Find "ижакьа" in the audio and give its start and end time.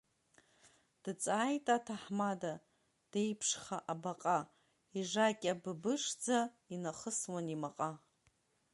4.99-5.53